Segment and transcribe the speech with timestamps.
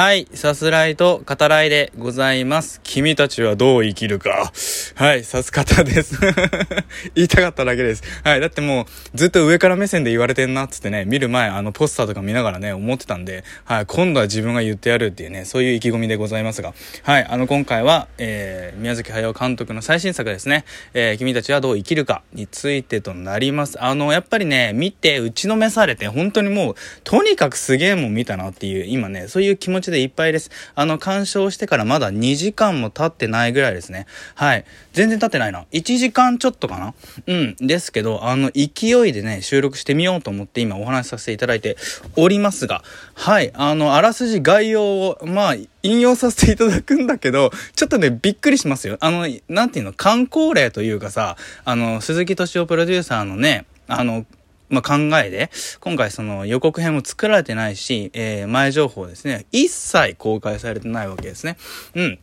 [0.00, 2.80] はい、さすらいと語らいでございます。
[2.82, 4.50] 君たちはどう生きるか。
[4.94, 6.18] はい、さす方です。
[7.14, 8.02] 言いたかっただけです。
[8.24, 16.72] はい、だってもう、ずっと上から目線で言われてんなっつってね、見る前、あの、ポスターとか見ながらね、思ってたんで、はい、今度は自分が言ってやるっていうね、そういう意気込みでございますが、
[17.02, 20.64] はい、あの、今回は、えー、宮崎駿監督の最新作ですね、
[20.94, 23.82] えー、君たちはどう生きるかについてとなります。
[23.82, 30.50] あの、やっぱりね、見て、打ちのめされて、本当にもう、とにかくすげえもん見たなっていう、今ね、そういう気持ちちでいっぱいです。
[30.74, 34.06] あの、鑑賞してからまだ2時間も経ってないぐらいですね。
[34.34, 34.64] はい。
[34.92, 35.66] 全然経ってないな。
[35.72, 36.94] 1時間ちょっとかな
[37.26, 37.56] うん。
[37.56, 41.76] ですけど、あの、勢いでね、収録してみようと思って今お話しさせていただいて
[42.16, 42.82] おりますが、
[43.14, 43.52] はい。
[43.54, 48.96] あの、あらすじ概要を、まあ、引用させていただくんだけど、ちょっとね、びっくりしますよ。
[49.00, 54.26] あの、なんていうの、観光例というかさ、あの、鈴木敏夫プロデューサーのね、あの、
[54.70, 55.50] まあ、考えで、
[55.80, 61.56] 今回その予告編も作られてないし、えー、前情報ですね、一切公開されてないわけですね。
[61.94, 62.18] うん。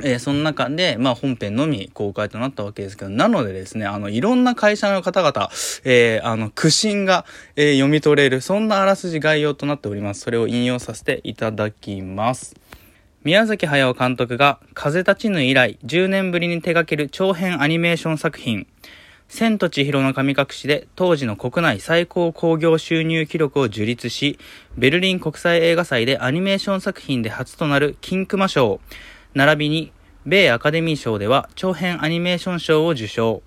[0.00, 5.50] えー、その中で、まあ、本編のみ公開となったわけですけど、なのでですね、あの、いろんな会社の方々、
[5.84, 7.24] えー、あの、苦心が、
[7.56, 10.22] えー、読み取れる、そんなあらすじ概要となっております。
[10.22, 12.54] それを引用させていただきます。
[13.24, 18.66] 宮崎駿監督が、風立ちぬ以来、10年ぶりに手掛ける長編アニメーション作品、
[19.32, 24.38] 千と千尋の神隠しで当時の国内最高興行収入記録を樹立し、
[24.76, 28.78] ベルリン国際映画祭でアニメーション作品で初となる金熊賞、
[29.34, 29.92] 並びに
[30.26, 33.42] 米アカデミー賞では長編アニメーション賞を受賞。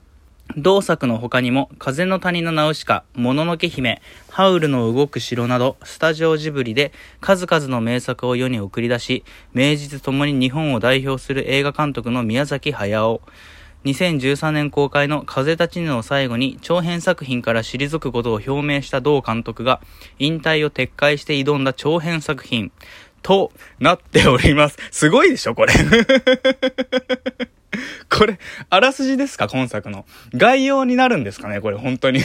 [0.58, 13.22] 同作の他にも、風の谷のナウシカ、もののけ姫、ハウルの動く城など、スタジオジブリで数々の名作を世に送り出し、名実ともに日本を代表する映画監督の宮崎駿。
[13.86, 19.80] 2013年公開の風立ちぬを最後に長編作品から退くことを表明した同監督が
[20.18, 22.72] 引退を撤回して挑んだ長編作品
[23.26, 24.78] となっております。
[24.92, 25.74] すごいでしょこれ
[28.08, 28.38] これ、
[28.70, 30.06] あらすじですか今作の。
[30.36, 32.22] 概要になるんですかねこれ、本当に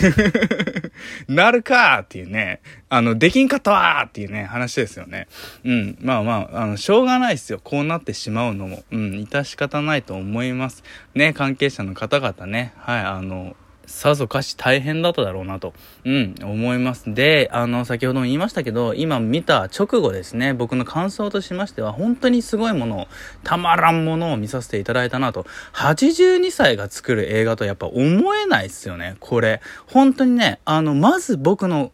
[1.26, 2.60] なるかーっていうね。
[2.90, 5.26] あの、できんかったわーっていうね、話ですよね。
[5.64, 5.96] うん。
[6.02, 7.60] まあまあ、あの、しょうがないですよ。
[7.64, 8.84] こうなってしまうのも。
[8.90, 9.12] うん。
[9.22, 10.84] 致し方ないと思います。
[11.14, 12.74] ね、関係者の方々ね。
[12.76, 13.56] はい、あの、
[13.86, 15.74] さぞかし大変だっただろうなと、
[16.04, 17.12] うん、思います。
[17.12, 23.06] で、あの、先ほども言いましたけど、今見た直後ですね、僕の感想としましては、本当にすごいものを、
[23.42, 25.46] たまらんものを見させていただいたなと。
[25.74, 29.60] 82歳が作る映画とやっぱ思えないっすよね、これ。
[29.86, 31.92] 本当にね、あの、まず僕の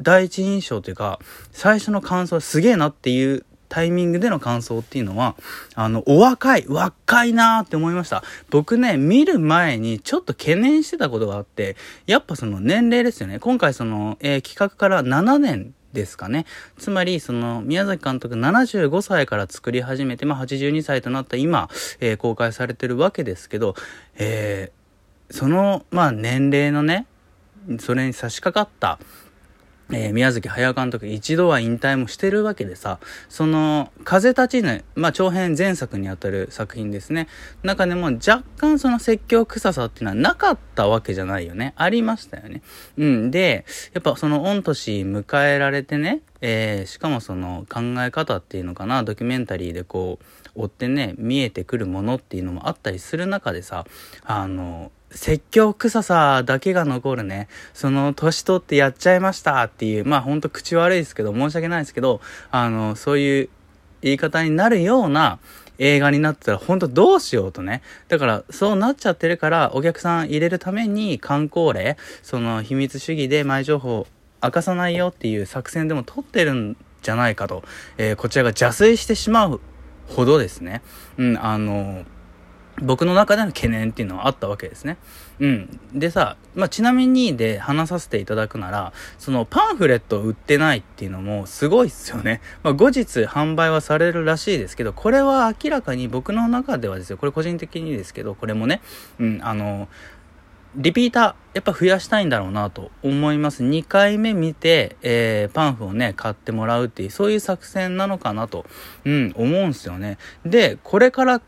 [0.00, 1.18] 第一印象というか、
[1.52, 5.34] 最初の感想すげえなっていうタイミングでの感想っていうのは、
[5.74, 8.22] あの、お若い、若いなーって思いました。
[8.50, 13.38] 僕ね、見る前にちょっと懸念してたことがあって、やっぱその年齢ですよね。
[13.38, 16.44] 今回その、えー、企画から7年ですかね。
[16.76, 23.74] つまり、その、宮崎監督75歳から作り始めて、まあ、82歳となった今、えー、公開されてるわけですけど、
[24.16, 27.06] えー、その、まあ、年齢のね、
[27.78, 28.98] それに差し掛かった、
[29.92, 32.98] えー、宮崎駿監督一度は引退もしてるわけでさ、
[33.28, 37.28] その、風立ちぬ、まあ、長編前作にあたる作品ですね。
[37.62, 41.74] 中でも若干その説教臭さっていうのはなかったわけじゃないよね。
[41.76, 42.62] ありましたよね。
[42.96, 43.30] うん。
[43.30, 53.86] で、やっぱその御年迎えられてね、えー、しかもその考え方っていうのかな、ドキュメンタリーでこう、追ってね、見えてくるものっていうのもあったりする中でさ、
[54.24, 57.48] あの、説教臭さだけが残るね。
[57.74, 63.48] その、年取ってやっちゃいましたっていう、まあほんと口悪いですけど、申し訳ないですけど、あの、そういう
[64.02, 65.38] 言い方になるような
[65.78, 67.82] 映画になってたら本当どうしようとね。
[68.08, 74.06] だからそうなっちゃってるからお客さん入れるために観光例、その秘密主義で前情報
[74.42, 77.62] 明かさないよっていう作戦でも取ってるんじゃないかと、
[77.96, 79.60] えー、こちらが邪推してしまう
[80.08, 80.82] ほどですね。
[81.16, 82.04] うん、あの
[82.80, 84.96] 僕の中での懸念っていうのはあったわけですね。
[85.40, 85.80] うん。
[85.94, 92.40] でさ、まあ、ちなみにで話させていただくなら、そのパンフレットを売ってないっていうのもすごいっすよね。
[92.62, 98.80] まあ、後日販売はされるらしいですけど、これは明らかに僕の中ではですよ、これ個人的にですけど、これもね、
[99.18, 99.88] うん、あの、
[100.74, 103.62] リピーター、やっぱ増やしたいんだろうなと思います。
[103.62, 108.64] 2回目見て、えー、パンフをね、買ってもらうっていう、そういう作戦なのかなと、
[109.04, 110.16] うん、思うんすよね。
[110.46, 111.42] で、これから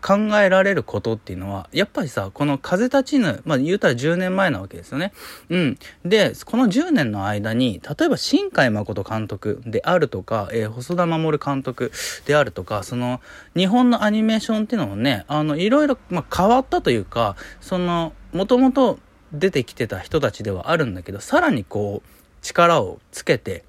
[0.00, 5.12] 考えられることっていうのは、やっぱりさ、この風立ちぬ、まあ言うたら10年前なわけですよね。
[5.48, 5.78] うん。
[6.04, 11.92] で、この10年の間に、例えば新海誠監督であるとか、えー、細田守監督
[12.26, 13.20] であるとか、その、
[13.56, 18.98] 日本のアニメーションっていうのもね、あの、いろいろ、まあ、変わったというか、その、もともと
[19.32, 22.08] 出てきてた人たちではあるんだけど、さらにこう、
[22.42, 23.64] 力をつけて、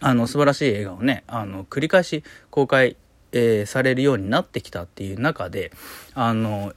[0.00, 2.96] あの、素晴らしい映画をね、あの、繰り返し公開、
[3.32, 5.72] えー、されるようになってきたっていう中で、
[6.14, 6.72] あの、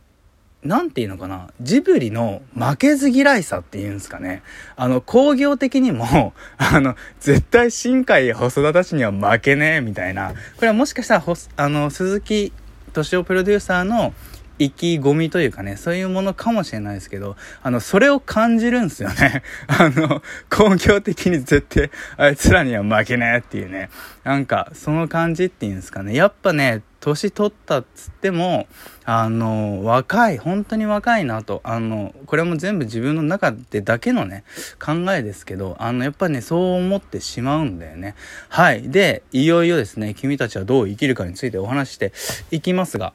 [0.63, 4.43] なんていうのかな、ジブリの負けず嫌いさっていうんですかね。
[4.77, 10.29] あの、工業的にも、 あの、絶対新海細田たちには負けねえ、みたいな。
[10.29, 11.23] これはもしかしたら、
[11.57, 12.53] あの、鈴木
[12.87, 14.13] 敏夫プロデューサーの、
[14.59, 19.43] 意気込みというかね、そういうものかもしれないですけど、あの、それを感じるんですよね。
[19.67, 23.89] あの、工業的に絶対、あいつらには負けねえっていうね。
[24.23, 26.15] なんか、その感じっていうんですかね。
[26.15, 28.67] やっぱね、年取ったっつっても、
[29.03, 31.59] あの、若い、本当に若いなと。
[31.65, 34.45] あの、これも全部自分の中でだけのね、
[34.79, 38.15] 考えですけど、あの、やっぱね、そう思ってしまうんだよね。
[38.47, 38.89] はい。
[38.89, 42.13] で、いよいよですね、君たちはどう生きるかについてお話して
[42.51, 43.13] いきますが、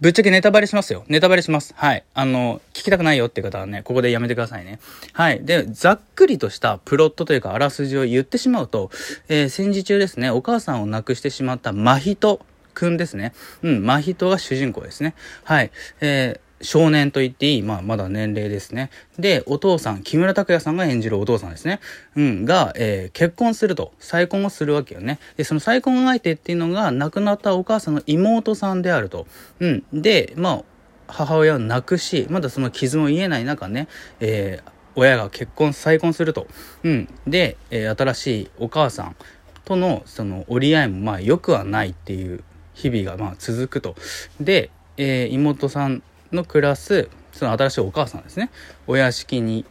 [0.00, 1.04] ぶっちゃけネタバレしますよ。
[1.08, 1.74] ネタバレします。
[1.76, 2.04] はい。
[2.14, 4.80] あの、聞きたくないよって方はね、ここでやめてくださいね。
[5.12, 5.44] はい。
[5.44, 8.90] で、ざっくりとしたプロットというか、あらすじを言ってしまうと、
[9.28, 12.40] えー、戦時中ですね、お母さんを亡くしてしまった真人
[12.74, 13.32] くんですね。
[13.62, 15.14] うん、真人が主人公ですね。
[15.44, 15.70] はい。
[16.00, 18.90] えー少年と言っていい、まあ、まだ年齢ですね。
[19.18, 21.80] で、お父さん、木村拓哉さんが演じるお父さんですね。
[22.16, 23.92] うん、が、えー、結婚すると。
[23.98, 25.18] 再婚をするわけよね。
[25.36, 29.26] で、その再婚相手っていうのが、亡くなったお母さんの妹さんであると。
[29.60, 29.84] うん。
[29.92, 30.64] で、まあ、
[31.08, 33.88] 母親を亡くし、まだその傷も癒えない中ね、
[34.20, 36.46] えー、親が結婚、再婚すると。
[36.84, 37.08] うん。
[37.26, 39.16] で、えー、新しいお母さん
[39.64, 43.96] との、その、折り合いも、まあ、良くはないっていう日々が、まあ、続くと。
[44.40, 46.02] で、えー、妹さん
[46.32, 48.50] の暮らすその新しいお母さんですね。
[48.86, 49.64] お屋敷に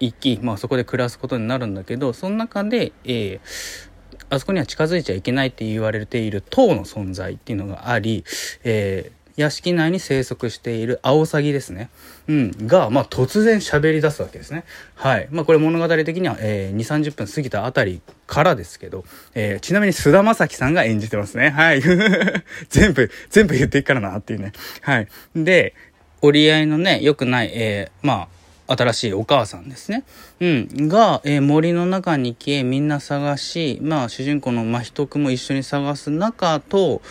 [0.00, 8.24] 行き、まあ、そこで暮らすことになるんだけどその中で、えー、あそこには近づいちゃいけないって言われている塔の存在っていうのがあり、
[8.64, 11.90] えー屋敷内に生息しているアオサギですね。
[12.28, 12.66] うん。
[12.66, 14.64] が、まあ、突然喋り出すわけですね。
[14.94, 15.28] はい。
[15.30, 21.50] まあ、これ物語的には、えー、2、30分過ぎたあたりからですけど、えー、ちなみに菅田将暉さんが演じてますね。
[21.50, 21.82] はい。
[22.68, 24.52] 全部、全部言っていくからなっていうね。
[24.82, 25.08] はい。
[25.34, 25.74] で、
[26.20, 28.28] 折り合いのね、良くない、えー、ま
[28.68, 30.04] あ、新しいお母さんですね。
[30.40, 30.88] うん。
[30.88, 37.02] が、えー、森の中に消え、みんな探し、まあ、主人公の真人くも一緒に探す中と、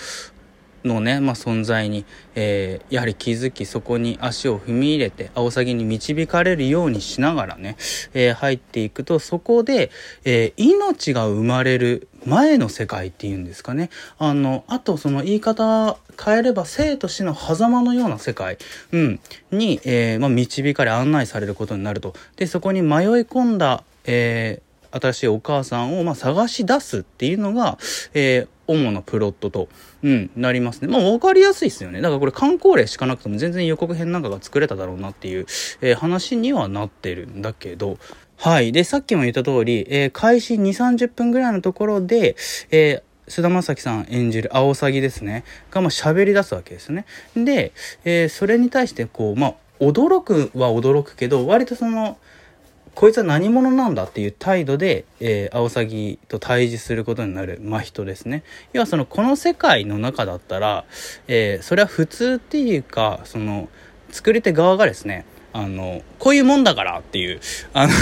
[0.83, 2.06] のね、まあ、存在に、
[2.36, 7.78] えー、やはり気づきそこに足を踏み入れてアオサギに導かれるようにしながらね、
[8.13, 9.92] えー、入っていくとそこで、
[10.25, 13.89] えー、命が生まれる前の世界っていうんですかね。
[14.19, 18.57] あのあとその言い方変えれば生と死の狭間のような世界、
[18.92, 19.19] うん、
[19.51, 22.13] に、えまあ、導かれ案内されることになると。
[22.36, 24.62] でそこに迷い込んだ、え
[24.92, 27.78] 新しいお母さんを、まあ、探し出すっていうのが、
[28.13, 29.69] えー、主なプロットと、
[30.03, 30.87] うん、なりますね。
[30.87, 32.01] まあ、わかりやすいですよね。
[32.01, 35.45] だからこれ観光例しかなくても全然予告編なんかが作れただろうなっていう、
[35.81, 37.97] えー、話にはなってるんだけど、
[38.37, 38.71] はい。
[38.71, 42.35] で、さっきも言った通り、えー、開始2、30分ぐらいのところで、
[42.71, 45.43] えー、菅田将暉さん演じるアオサギですね。
[45.69, 47.05] が、まあ、喋り出すわけですね。
[47.35, 47.71] で、
[48.03, 52.17] えー、それに対して、こう、まあ、驚くは驚くけど、割とその、
[52.95, 58.43] こいつは何者なんだっていう態度で、えー、アオサギと対峙することになる真人ですね。
[58.73, 60.85] 要はその、この世界の中だったら、
[61.27, 63.69] えー、それは普通っていうか、その、
[64.11, 67.39] 作り手側がですね、あの、こういうもんだからっていう、
[67.74, 67.94] あの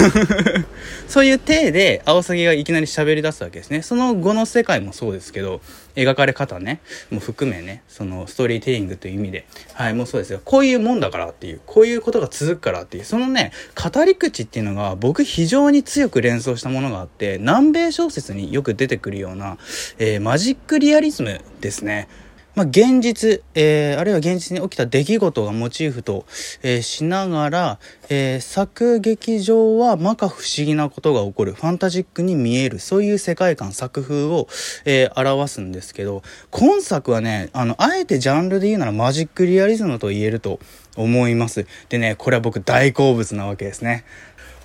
[1.08, 3.82] そういう体で、アオサギがいきなり喋り出すわけですね。
[3.82, 5.62] その後の世界もそうですけど、
[5.96, 6.80] 描かれ方ね、
[7.10, 10.42] も含めね、そのストーリーテリングという意味で、はい、もうそうですよ。
[10.46, 19.58] こういうもんだからっていう、こういうことが続くからっていう、そのね、語り口っていうのが僕非常に強く連想したものがあって、南米小説によく出てくるような、
[19.98, 22.08] えー、マジックリアリズムですね。
[22.56, 26.26] まあ、現実、えー、あるいは現実に起きた出来事がモチーフと、
[26.62, 27.80] えー、しながら、
[28.10, 34.48] えー、作劇上は摩訶不思議なことが起こる、ファンタジックに見える、そういう世界観、作風を、
[34.86, 40.60] えー、表すんですけど、今作はね、あの、あえてジャンルで言うならマジックリアリズムと言えると
[40.98, 41.66] 思います。
[41.90, 44.04] でね、これは僕大好物なわけですね。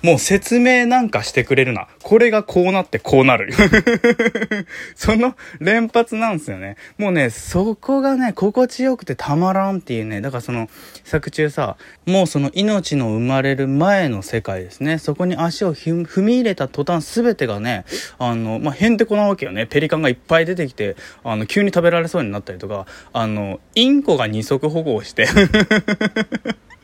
[0.05, 1.87] もう説明なんかしてくれるな。
[2.03, 3.51] これがこうなってこうなる。
[4.93, 6.77] その連発なんですよね。
[6.99, 10.21] もうね、そこがね、心地よくてたまらんっていうね。
[10.21, 10.69] だからその
[11.03, 14.99] 作中さ、もうその命の生まれる前の世界ですね。
[14.99, 17.83] そこに足を踏み入れた途端全てがね、
[18.19, 19.65] あの、まあ、へんてこなわけよね。
[19.65, 25.27] ペリカンがいっぱい出てきて、あの、急に食べられそうになったりとか、あの、インコが二足歩行して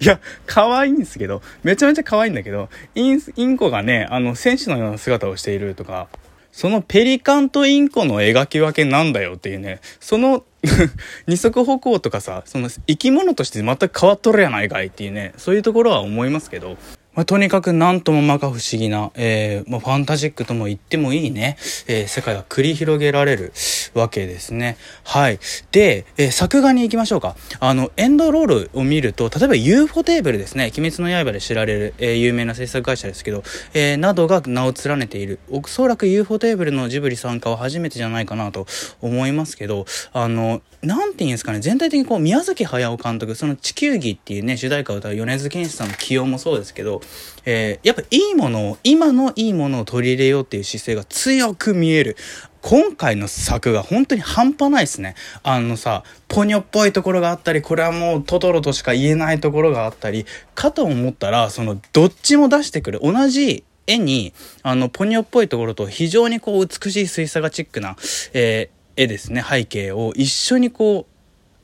[0.00, 6.08] いや、可愛いんですけど、めちゃめちゃ可愛いんだけど、イン、インコがね、あの、戦士のような姿をしているとか、
[6.52, 10.44] そのペリカンとインコの描き分けなんだよっていうね、その
[11.26, 16.76] 二足歩行とかさ、その生き物として全く変わっとるやないかいっていうね、そういうところは思いますけど、
[17.14, 23.52] まあ、とにかく何とも摩訶不思議な、えー、まあ、ファンタジックとも言ってもいいね、えー、世界が繰り広げられる
[23.94, 24.78] わけですね。
[25.04, 25.38] はい。
[25.72, 27.36] で、えー、作画に行きましょうか。
[27.60, 33.42] あの、エンドロールを見ると、例えば UFO テーブルですね、鬼滅の刃で知られる、え有名な制作会社ですけど、
[33.74, 35.38] えなどが名を連ねている。
[35.50, 38.66] おそらく UFO テーブルのジブリ参加は初めてじゃないかなと
[39.02, 47.00] 思いますけど、あの、なんて言うんですかね、全体的にこう、宮崎駿監督、その地球儀っていうね、主題歌を歌う米津玄師さんの起用もそうですけど、
[47.44, 52.16] えー、やっぱいいものを、今のいいものを取り入れようっていう姿勢が強く見える。
[52.62, 55.14] 今回の作が本当に半端ないですね。
[55.44, 63.00] あのさ、ポニョっぽいところがあったり、これはもうトトロとしか言えないところがあったり、かと思ったら、その、どっちも出してくる。
[63.02, 64.32] 同じ絵に、
[64.64, 67.96] あの、ポニョっぽいところと非常にこう美しい水彩画チックな、
[68.32, 71.12] えー、絵ですね、背景を一緒にこう、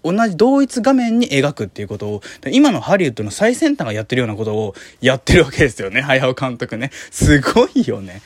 [0.02, 6.00] 同じ同一画面に描くっていうことを、今のハリウッドの最先端がやってるようなことをやってるわけですよね。
[6.02, 6.90] 早尾監督ね。
[7.10, 8.22] すごいよね。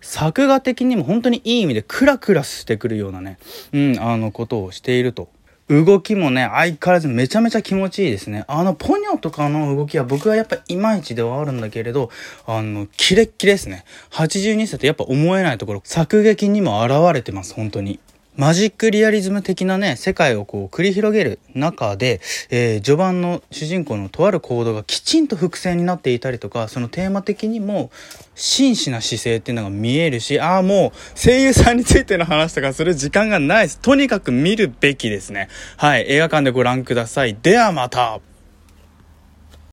[0.00, 3.38] 作画的にも本当にいい意味でクラクラしてくるようなね、
[3.72, 5.28] うん、あのことをしていると。
[5.68, 8.44] 動きもね、相変わらずめちゃめちゃ気持ちいいですね。
[8.48, 12.10] あの、ポニョとかの動きは僕はやっぱいまいちではあるんだけれど、
[12.46, 13.84] あの、キレッキレですね。
[14.10, 18.00] 82歳とやっぱ思えないところ、作劇にも現れてます、本当に。
[18.34, 27.90] マジックリアリズム的なね、世界をこう繰り広げる中で、えー、序盤の主人公のとある行動がきちんと伏線になっていたりとか、そのテーマ的にも
[28.34, 33.80] 真摯な姿勢っていうのが見えるし、ああ、もう声優さんについての話とかする時間がないです。
[33.80, 35.48] とにかく見るべきですね。
[35.76, 37.36] はい、映画館でご覧ください。
[37.42, 38.20] ではまた